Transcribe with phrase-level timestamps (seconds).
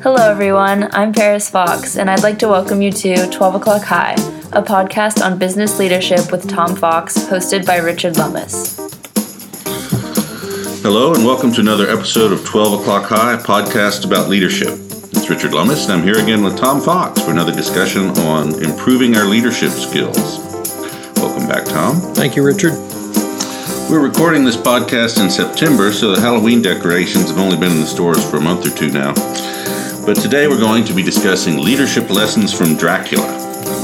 [0.00, 0.88] Hello, everyone.
[0.94, 4.12] I'm Paris Fox, and I'd like to welcome you to 12 O'Clock High,
[4.52, 8.76] a podcast on business leadership with Tom Fox, hosted by Richard Lummis.
[10.82, 14.68] Hello, and welcome to another episode of 12 O'Clock High, a podcast about leadership.
[14.68, 19.16] It's Richard Lummis, and I'm here again with Tom Fox for another discussion on improving
[19.16, 20.38] our leadership skills.
[21.16, 21.96] Welcome back, Tom.
[22.14, 22.74] Thank you, Richard.
[23.90, 27.86] We're recording this podcast in September, so the Halloween decorations have only been in the
[27.86, 29.12] stores for a month or two now.
[30.08, 33.28] But today we're going to be discussing leadership lessons from Dracula.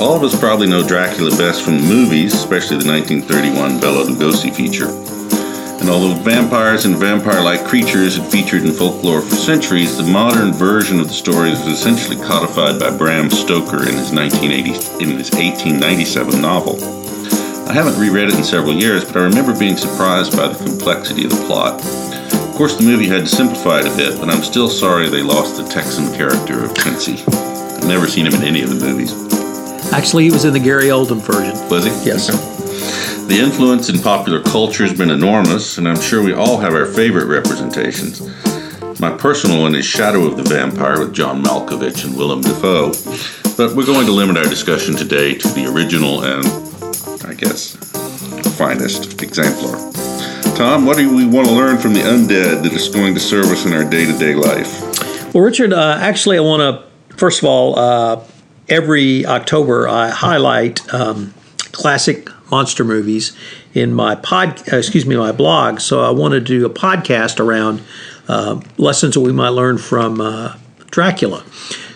[0.00, 4.50] All of us probably know Dracula best from the movies, especially the 1931 Bela Lugosi
[4.50, 4.88] feature.
[5.80, 10.98] And although vampires and vampire-like creatures had featured in folklore for centuries, the modern version
[10.98, 16.40] of the story was essentially codified by Bram Stoker in his 1980 in his 1897
[16.40, 16.80] novel.
[17.68, 21.26] I haven't reread it in several years, but I remember being surprised by the complexity
[21.26, 22.13] of the plot.
[22.54, 25.22] Of course, the movie had to simplify it a bit, but I'm still sorry they
[25.22, 27.14] lost the Texan character of Quincy.
[27.26, 29.12] I've never seen him in any of the movies.
[29.92, 31.68] Actually, he was in the Gary Oldman version.
[31.68, 31.90] Was he?
[32.06, 32.28] Yes.
[32.28, 33.26] Sir.
[33.26, 36.86] The influence in popular culture has been enormous, and I'm sure we all have our
[36.86, 38.20] favorite representations.
[39.00, 42.92] My personal one is Shadow of the Vampire with John Malkovich and Willem Dafoe,
[43.56, 46.46] but we're going to limit our discussion today to the original and,
[47.26, 47.74] I guess,
[48.56, 50.03] finest exemplar.
[50.56, 53.46] Tom, what do we want to learn from the undead that is going to serve
[53.46, 55.34] us in our day to day life?
[55.34, 58.24] Well, Richard, uh, actually, I want to, first of all, uh,
[58.68, 61.34] every October I highlight um,
[61.72, 63.36] classic monster movies
[63.74, 65.80] in my pod, uh, excuse me, my blog.
[65.80, 67.82] So I want to do a podcast around
[68.28, 70.56] uh, lessons that we might learn from uh,
[70.90, 71.44] Dracula.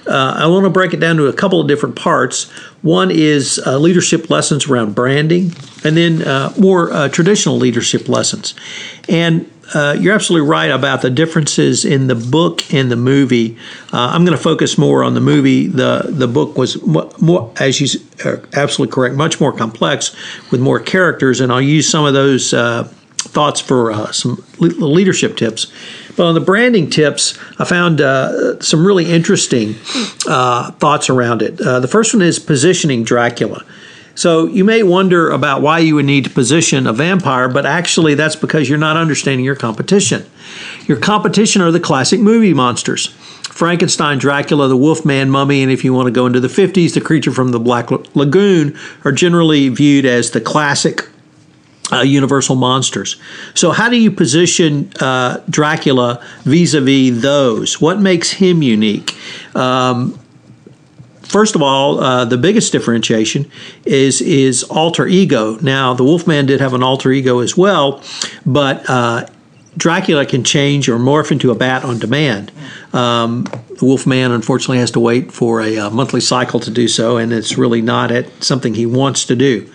[0.08, 2.44] Uh, I want to break it down to a couple of different parts.
[2.82, 5.52] One is uh, leadership lessons around branding,
[5.84, 8.54] and then uh, more uh, traditional leadership lessons.
[9.08, 13.58] And uh, you're absolutely right about the differences in the book and the movie.
[13.92, 15.66] Uh, I'm going to focus more on the movie.
[15.66, 20.16] the The book was more, more, as you are absolutely correct, much more complex
[20.50, 22.52] with more characters, and I'll use some of those
[23.18, 25.70] thoughts for some leadership tips.
[26.18, 29.76] But on the branding tips, I found uh, some really interesting
[30.26, 31.60] uh, thoughts around it.
[31.60, 33.64] Uh, the first one is positioning Dracula.
[34.16, 38.14] So you may wonder about why you would need to position a vampire, but actually
[38.14, 40.26] that's because you're not understanding your competition.
[40.86, 43.06] Your competition are the classic movie monsters.
[43.52, 47.00] Frankenstein, Dracula, the Wolfman, Mummy, and if you want to go into the 50s, the
[47.00, 51.08] creature from the Black Lagoon are generally viewed as the classic
[51.92, 53.16] uh, universal monsters.
[53.54, 57.80] So, how do you position uh, Dracula vis a vis those?
[57.80, 59.14] What makes him unique?
[59.54, 60.18] Um,
[61.22, 63.50] first of all, uh, the biggest differentiation
[63.84, 65.58] is is alter ego.
[65.60, 68.02] Now, the Wolfman did have an alter ego as well,
[68.44, 69.26] but uh,
[69.76, 72.50] Dracula can change or morph into a bat on demand.
[72.92, 73.44] Um,
[73.78, 77.16] the Wolfman unfortunately has to wait for a, a, uh, monthly cycle to do so,
[77.16, 79.70] and it's really not at something he wants to do.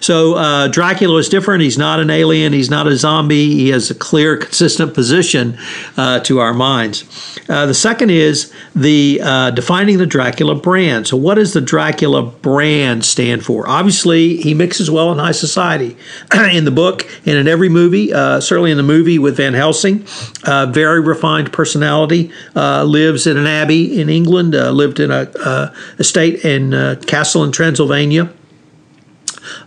[0.00, 1.62] So uh, Dracula is different.
[1.62, 2.52] He's not an alien.
[2.52, 3.54] He's not a zombie.
[3.54, 5.58] He has a clear, consistent position
[5.96, 7.04] uh, to our minds.
[7.48, 11.06] Uh, the second is the uh, defining the Dracula brand.
[11.06, 13.68] So, what does the Dracula brand stand for?
[13.68, 15.96] Obviously, he mixes well in high society.
[16.52, 20.06] in the book and in every movie, uh, certainly in the movie with Van Helsing,
[20.44, 22.30] uh, very refined personality.
[22.54, 24.52] lives in an abbey in England.
[24.52, 26.70] lived in a estate in
[27.06, 28.30] castle in Transylvania.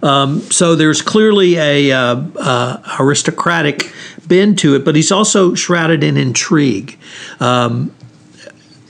[0.02, 3.94] Um, so there's clearly a uh, uh, aristocratic
[4.28, 6.98] bend to it, but he's also shrouded in intrigue.
[7.40, 7.96] Um,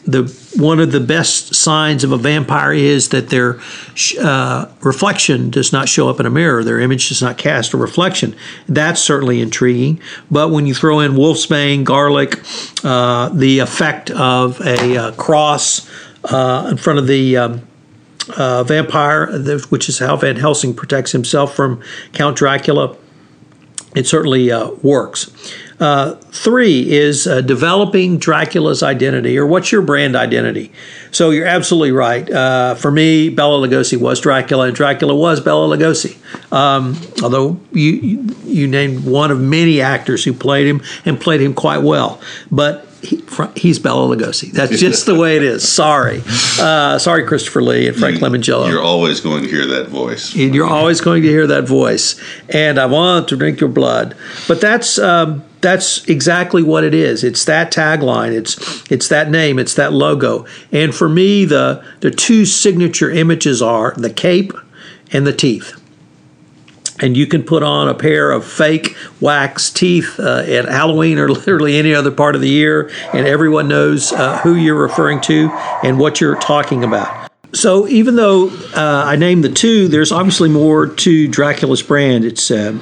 [0.06, 0.24] the
[0.58, 3.60] one of the best signs of a vampire is that their
[4.20, 6.64] uh, reflection does not show up in a mirror.
[6.64, 8.36] Their image does not cast a reflection.
[8.68, 10.02] That's certainly intriguing.
[10.32, 12.42] But when you throw in wolfsbane, garlic,
[12.84, 15.88] uh, the effect of a uh, cross
[16.24, 17.68] uh, in front of the um,
[18.38, 19.28] uh, vampire,
[19.70, 21.82] which is how Van Helsing protects himself from
[22.14, 22.96] Count Dracula.
[23.96, 25.32] It certainly uh, works.
[25.80, 30.72] Uh, three is uh, developing Dracula's identity, or what's your brand identity?
[31.12, 32.30] So you're absolutely right.
[32.30, 36.18] Uh, for me, Bela Lugosi was Dracula, and Dracula was Bela Lugosi.
[36.52, 41.54] Um, although you you named one of many actors who played him and played him
[41.54, 42.22] quite well,
[42.52, 43.24] but he,
[43.56, 44.51] he's Bela Lugosi.
[44.51, 45.68] That's just the way it is.
[45.68, 46.22] Sorry,
[46.60, 48.69] uh, sorry, Christopher Lee and Frank you, Langella.
[48.69, 50.36] You're always going to hear that voice.
[50.36, 52.19] And you're always going to hear that voice.
[52.50, 54.16] And I want to drink your blood.
[54.48, 57.24] But that's um, that's exactly what it is.
[57.24, 58.34] It's that tagline.
[58.34, 59.60] It's it's that name.
[59.60, 60.46] It's that logo.
[60.72, 64.54] And for me, the the two signature images are the cape
[65.12, 65.79] and the teeth.
[67.01, 71.30] And you can put on a pair of fake wax teeth uh, at Halloween or
[71.30, 75.50] literally any other part of the year, and everyone knows uh, who you're referring to
[75.84, 77.30] and what you're talking about.
[77.51, 82.24] So, even though uh, I named the two, there's obviously more to Dracula's brand.
[82.24, 82.80] It's uh,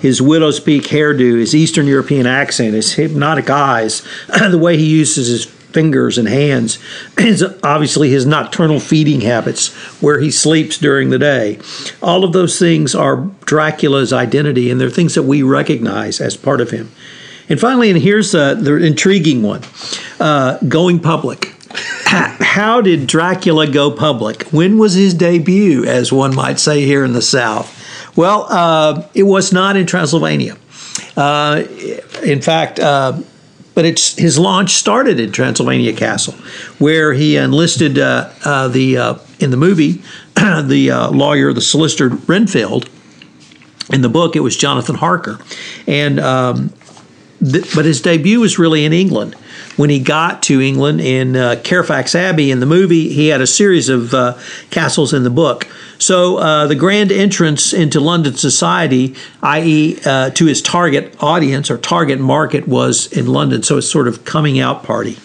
[0.00, 4.02] his widow's peak hairdo, his Eastern European accent, his hypnotic eyes,
[4.50, 6.80] the way he uses his fingers and hands,
[7.18, 9.72] is obviously his nocturnal feeding habits,
[10.02, 11.56] where he sleeps during the day.
[12.02, 16.60] All of those things are Dracula's identity, and they're things that we recognize as part
[16.60, 16.90] of him.
[17.48, 19.62] And finally, and here's uh, the intriguing one
[20.18, 21.54] uh, going public.
[22.06, 24.42] How did Dracula go public?
[24.50, 27.72] When was his debut, as one might say here in the South?
[28.16, 30.56] Well, uh, it was not in Transylvania.
[31.16, 31.62] Uh,
[32.24, 33.20] in fact, uh,
[33.78, 36.34] but it's his launch started in Transylvania Castle,
[36.80, 40.02] where he enlisted uh, uh, the uh, in the movie
[40.34, 42.90] the uh, lawyer, the solicitor Renfield.
[43.92, 45.38] In the book, it was Jonathan Harker,
[45.86, 46.72] and um,
[47.38, 49.36] th- but his debut was really in England.
[49.76, 53.46] When he got to England in uh, Carfax Abbey in the movie, he had a
[53.46, 54.36] series of uh,
[54.70, 55.68] castles in the book.
[55.98, 61.78] So uh, the grand entrance into London society, i.e., uh, to his target audience or
[61.78, 63.62] target market, was in London.
[63.62, 65.18] So it's sort of coming out party.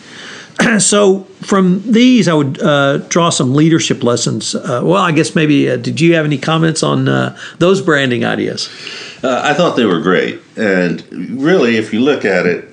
[0.80, 4.56] so from these, I would uh, draw some leadership lessons.
[4.56, 8.26] Uh, well, I guess maybe uh, did you have any comments on uh, those branding
[8.26, 8.69] ideas?
[9.24, 11.02] I thought they were great, and
[11.42, 12.68] really, if you look at it,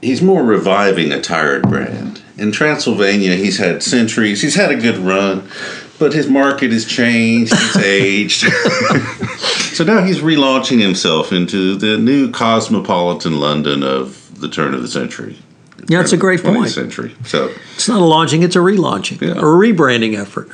[0.00, 2.22] he's more reviving a tired brand.
[2.38, 4.40] In Transylvania, he's had centuries.
[4.40, 5.46] He's had a good run,
[6.02, 7.54] but his market has changed.
[7.54, 8.40] He's aged.
[9.72, 14.88] so now he's relaunching himself into the new cosmopolitan London of the turn of the
[14.88, 15.38] century.
[15.86, 16.70] Yeah, it's a great 20th point.
[16.70, 17.14] Century.
[17.24, 19.40] So It's not a launching; it's a relaunching Yeah.
[19.40, 20.50] or a rebranding effort.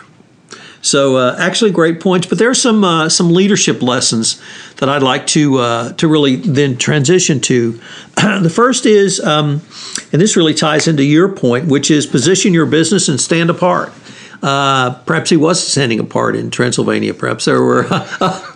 [0.83, 2.27] So, uh, actually, great points.
[2.27, 4.41] But there are some uh, some leadership lessons
[4.77, 7.81] that I'd like to uh, to really then transition to.
[8.17, 9.63] the first is, um,
[10.13, 13.93] and this really ties into your point, which is position your business and stand apart.
[14.43, 17.13] Uh, perhaps he was standing apart in Transylvania.
[17.13, 18.07] Perhaps there were a,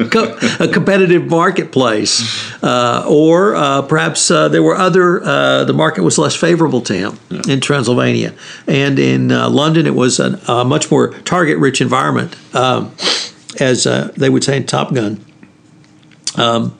[0.10, 2.22] co- a competitive marketplace,
[2.62, 5.22] uh, or uh, perhaps uh, there were other.
[5.22, 7.18] Uh, the market was less favorable to him
[7.48, 8.32] in Transylvania,
[8.68, 12.94] and in uh, London it was an, a much more target-rich environment, um,
[13.58, 15.24] as uh, they would say in Top Gun.
[16.36, 16.78] Um,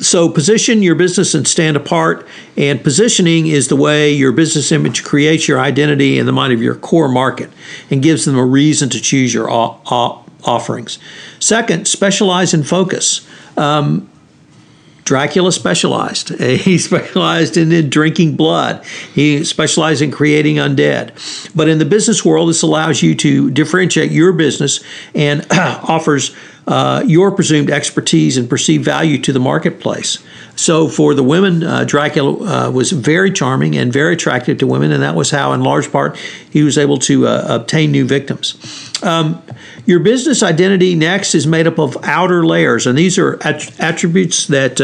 [0.00, 2.26] so position your business and stand apart.
[2.56, 6.62] And positioning is the way your business image creates your identity in the mind of
[6.62, 7.50] your core market
[7.90, 10.98] and gives them a reason to choose your offerings.
[11.40, 13.26] Second, specialize and focus.
[13.56, 14.08] Um,
[15.08, 16.38] Dracula specialized.
[16.38, 18.84] He specialized in, in drinking blood.
[19.14, 21.12] He specialized in creating undead.
[21.56, 24.84] But in the business world, this allows you to differentiate your business
[25.14, 26.36] and offers
[26.68, 30.18] uh, your presumed expertise and perceived value to the marketplace.
[30.54, 34.92] So for the women, uh, Dracula uh, was very charming and very attractive to women,
[34.92, 36.18] and that was how, in large part,
[36.50, 38.54] he was able to uh, obtain new victims.
[39.02, 39.42] Um,
[39.86, 44.48] your business identity next is made up of outer layers, and these are att- attributes
[44.48, 44.80] that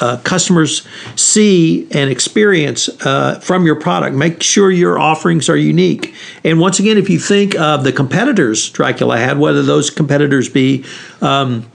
[0.00, 0.86] uh, customers
[1.16, 4.16] see and experience uh, from your product.
[4.16, 6.14] Make sure your offerings are unique.
[6.44, 10.84] And once again, if you think of the competitors Dracula had, whether those competitors be
[11.20, 11.70] um,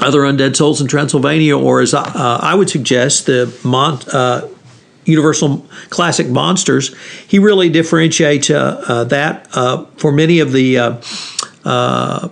[0.00, 2.02] other undead souls in Transylvania, or as uh,
[2.42, 4.48] I would suggest, the Mon- uh,
[5.04, 6.94] Universal Classic Monsters,
[7.26, 9.48] he really differentiates uh, uh, that
[9.98, 10.78] for many of the
[11.64, 12.30] i-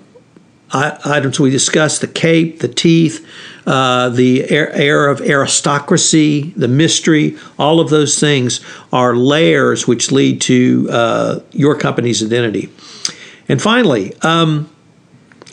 [0.75, 3.27] items we discussed the cape, the teeth,
[3.67, 8.61] uh, the air, air of aristocracy, the mystery, all of those things
[8.93, 12.71] are layers which lead to uh, your company's identity.
[13.49, 14.71] And finally, um,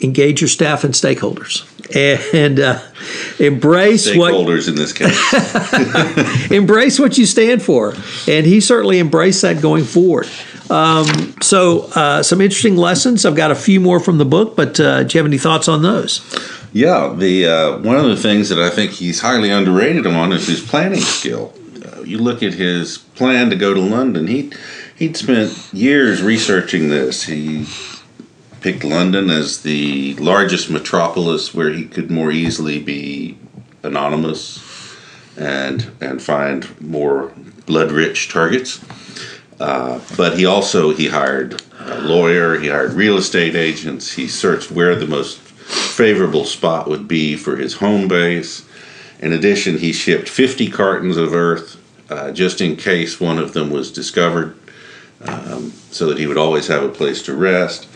[0.00, 2.80] engage your staff and stakeholders and uh,
[3.38, 6.50] embrace what stakeholders in this case.
[6.50, 7.94] embrace what you stand for.
[8.26, 10.28] And he certainly embraced that going forward.
[10.72, 13.26] Um, so, uh, some interesting lessons.
[13.26, 15.68] I've got a few more from the book, but uh, do you have any thoughts
[15.68, 16.22] on those?
[16.72, 20.46] Yeah, the uh, one of the things that I think he's highly underrated on is
[20.46, 21.52] his planning skill.
[21.84, 24.26] Uh, you look at his plan to go to London.
[24.26, 24.50] He
[24.96, 27.24] he'd spent years researching this.
[27.24, 27.66] He
[28.62, 33.36] picked London as the largest metropolis where he could more easily be
[33.82, 34.96] anonymous
[35.36, 37.30] and and find more
[37.66, 38.80] blood rich targets.
[39.60, 44.70] Uh, but he also he hired a lawyer, he hired real estate agents, he searched
[44.70, 48.64] where the most favorable spot would be for his home base.
[49.20, 51.76] In addition, he shipped 50 cartons of earth
[52.10, 54.56] uh, just in case one of them was discovered,
[55.22, 57.88] um, so that he would always have a place to rest.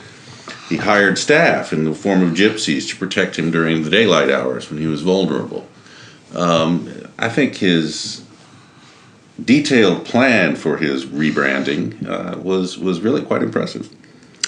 [0.69, 4.71] he hired staff in the form of gypsies to protect him during the daylight hours
[4.71, 5.67] when he was vulnerable.
[6.35, 8.26] Um, I think his
[9.45, 13.91] detailed plan for his rebranding uh, was was really quite impressive.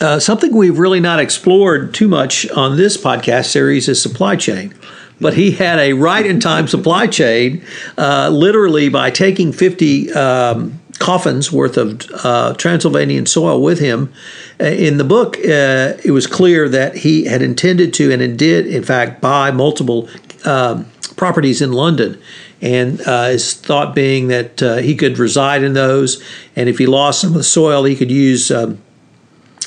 [0.00, 4.72] Uh, something we've really not explored too much on this podcast series is supply chain.
[5.20, 7.64] But he had a right in time supply chain,
[7.96, 14.12] uh, literally by taking 50 um, coffins worth of uh, Transylvanian soil with him.
[14.60, 18.66] Uh, in the book, uh, it was clear that he had intended to and did,
[18.66, 20.08] in fact, buy multiple
[20.48, 22.20] um, properties in London.
[22.60, 26.22] And uh, his thought being that uh, he could reside in those,
[26.56, 28.50] and if he lost some of the soil, he could use.
[28.50, 28.82] Um,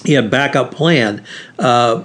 [0.03, 1.23] he had backup plan.
[1.59, 2.03] Uh,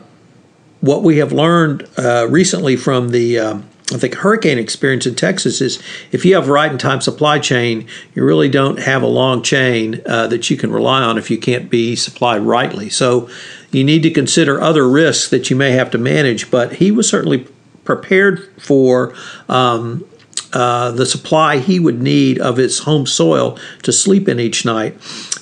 [0.81, 5.61] what we have learned uh, recently from the um, I think hurricane experience in Texas
[5.61, 5.81] is
[6.11, 10.03] if you have right in time supply chain, you really don't have a long chain
[10.07, 12.91] uh, that you can rely on if you can't be supplied rightly.
[12.91, 13.29] So
[13.71, 16.51] you need to consider other risks that you may have to manage.
[16.51, 17.47] But he was certainly
[17.87, 19.15] prepared for
[19.49, 20.05] um,
[20.53, 24.95] uh, the supply he would need of his home soil to sleep in each night.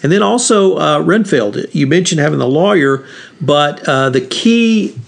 [0.02, 1.56] And then also uh, Renfield.
[1.72, 3.06] You mentioned having the lawyer,
[3.40, 4.98] but uh, the key,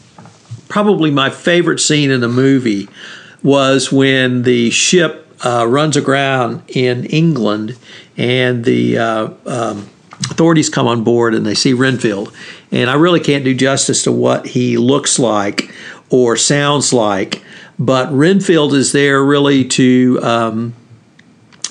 [0.68, 2.88] probably my favorite scene in the movie,
[3.42, 7.76] was when the ship uh, runs aground in England
[8.16, 9.88] and the uh, um,
[10.30, 12.32] authorities come on board and they see Renfield.
[12.72, 15.70] And I really can't do justice to what he looks like
[16.10, 17.42] or sounds like,
[17.78, 20.20] but Renfield is there really to.
[20.22, 20.74] Um,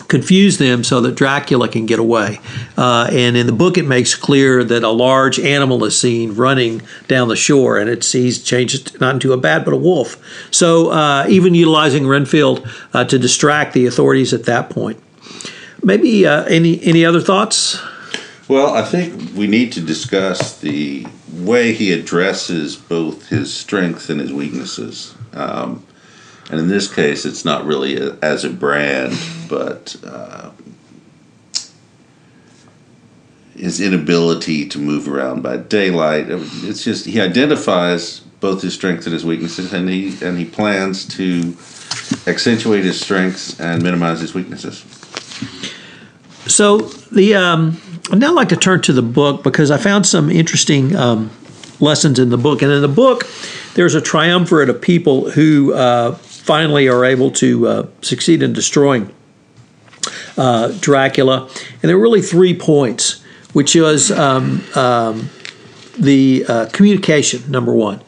[0.07, 2.39] confuse them so that Dracula can get away.
[2.77, 6.81] Uh, and in the book, it makes clear that a large animal is seen running
[7.07, 10.17] down the shore, and it's he's changed not into a bat but a wolf.
[10.51, 15.01] So uh, even utilizing Renfield uh, to distract the authorities at that point.
[15.83, 17.81] Maybe uh, any any other thoughts?
[18.47, 21.07] Well, I think we need to discuss the
[21.43, 25.15] way he addresses both his strengths and his weaknesses.
[25.33, 25.85] Um,
[26.49, 29.17] and in this case, it's not really a, as a brand,
[29.49, 30.51] but uh,
[33.55, 36.27] his inability to move around by daylight.
[36.29, 41.05] It's just he identifies both his strengths and his weaknesses, and he and he plans
[41.17, 41.55] to
[42.27, 44.85] accentuate his strengths and minimize his weaknesses.
[46.47, 46.77] So
[47.11, 50.95] the um, I'd now like to turn to the book because I found some interesting
[50.95, 51.31] um,
[51.79, 53.27] lessons in the book, and in the book,
[53.73, 59.11] there's a triumvirate of people who uh, finally are able to uh, succeed in destroying
[60.37, 61.49] uh, Dracula.
[61.71, 65.29] And there are really three points, which was um, um,
[65.97, 68.01] the uh, communication, number one.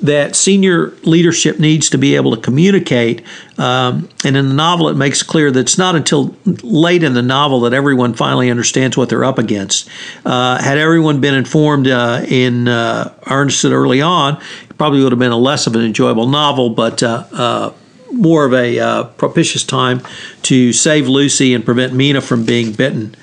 [0.00, 3.22] That senior leadership needs to be able to communicate.
[3.58, 7.22] Um, and in the novel, it makes clear that it's not until late in the
[7.22, 9.88] novel that everyone finally understands what they're up against.
[10.24, 14.40] Uh, had everyone been informed uh, in uh, earnest early on,
[14.70, 17.72] it probably would have been a less of an enjoyable novel, but uh, uh,
[18.12, 20.00] more of a uh, propitious time
[20.42, 23.14] to save Lucy and prevent Mina from being bitten.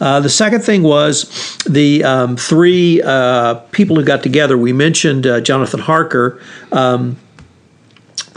[0.00, 4.56] Uh, the second thing was the um, three uh, people who got together.
[4.56, 6.40] We mentioned uh, Jonathan Harker,
[6.70, 7.16] um,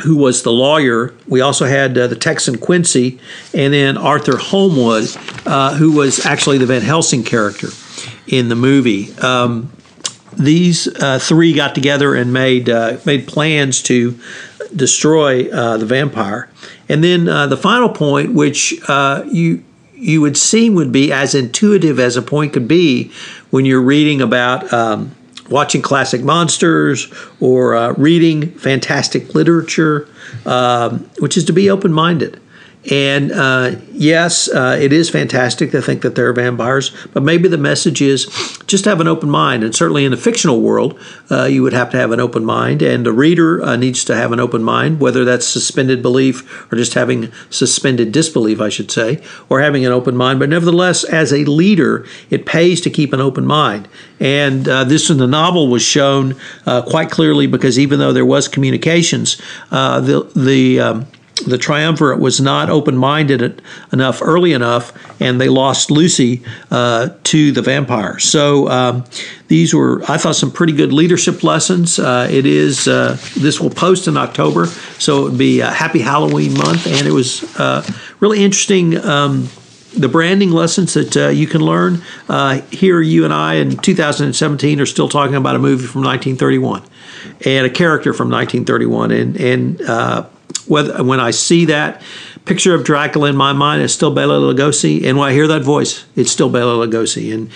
[0.04, 1.14] who was the lawyer.
[1.28, 3.20] We also had uh, the Texan Quincy,
[3.54, 5.10] and then Arthur Holmwood,
[5.46, 7.68] uh, who was actually the Van Helsing character
[8.28, 9.14] in the movie.
[9.20, 9.72] Um,
[10.34, 12.68] these uh, three got together and made
[13.06, 14.18] made plans to
[14.74, 16.50] destroy the vampire.
[16.88, 19.64] And then the final point, which you
[20.02, 23.12] you would seem would be as intuitive as a point could be
[23.52, 25.16] when you're reading about um,
[25.50, 30.08] watching classic monsters or uh, reading fantastic literature,
[30.48, 32.42] um, which is to be open minded.
[32.90, 37.48] And uh, yes, uh, it is fantastic to think that there are vampires, but maybe
[37.48, 38.26] the message is
[38.66, 39.64] just have an open mind.
[39.64, 42.82] And certainly in the fictional world, uh, you would have to have an open mind,
[42.82, 46.78] and a reader uh, needs to have an open mind, whether that's suspended belief or
[46.78, 50.40] just having suspended disbelief, I should say, or having an open mind.
[50.40, 53.88] But nevertheless, as a leader, it pays to keep an open mind.
[54.20, 56.36] And uh, this in the novel was shown
[56.66, 61.08] uh, quite clearly because even though there was communications, the the um,
[61.46, 67.52] the triumvirate was not open minded enough early enough, and they lost Lucy uh, to
[67.52, 68.20] the vampire.
[68.20, 69.06] So um,
[69.48, 72.00] these were, I thought, some pretty good leadership lessons.
[72.00, 76.00] Uh, it is uh, this will post in October, so it would be a happy
[76.00, 77.86] Halloween month, and it was uh,
[78.20, 78.98] really interesting.
[78.98, 79.50] Um,
[79.94, 84.80] the branding lessons that uh, you can learn uh, here, you and I in 2017
[84.80, 86.82] are still talking about a movie from 1931
[87.46, 89.82] and a character from 1931, and and
[90.68, 92.02] whether, when I see that
[92.46, 95.06] picture of Dracula in my mind, it's still Bela Lugosi.
[95.06, 97.34] And when I hear that voice, it's still Bela Lugosi.
[97.34, 97.50] And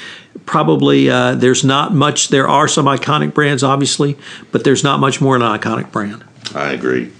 [0.45, 2.29] probably uh, there's not much.
[2.29, 4.17] There are some iconic brands, obviously,
[4.51, 6.23] but there's not much more than an iconic brand.
[6.53, 7.11] I agree.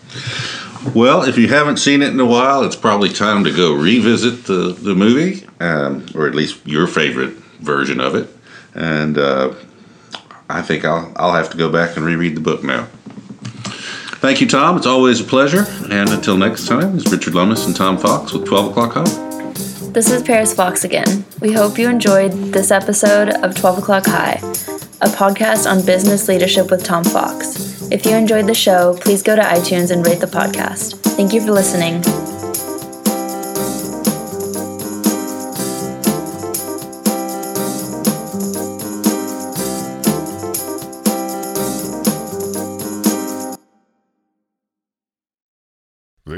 [0.94, 4.46] Well, if you haven't seen it in a while, it's probably time to go revisit
[4.46, 8.30] the, the movie, um, or at least your favorite version of it.
[8.76, 9.56] And uh,
[10.48, 12.88] I think I'll, I'll have to go back and reread the book now.
[14.26, 14.76] Thank you, Tom.
[14.76, 15.68] It's always a pleasure.
[15.92, 19.52] And until next time, it's Richard Lummis and Tom Fox with 12 O'Clock High.
[19.92, 21.24] This is Paris Fox again.
[21.42, 24.40] We hope you enjoyed this episode of 12 O'Clock High,
[25.02, 27.84] a podcast on business leadership with Tom Fox.
[27.92, 31.00] If you enjoyed the show, please go to iTunes and rate the podcast.
[31.16, 32.02] Thank you for listening.